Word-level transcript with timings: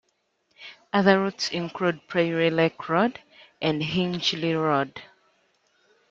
Other 0.91 1.19
routes 1.21 1.51
include 1.51 2.07
Prairie 2.07 2.49
Lake 2.49 2.89
Road 2.89 3.19
and 3.61 3.83
Hingeley 3.83 4.55
Road. 4.55 4.99